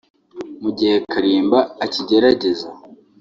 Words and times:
mu 0.61 0.69
gihe 0.77 0.95
Kalimba 1.11 1.59
akigerageza 1.85 2.67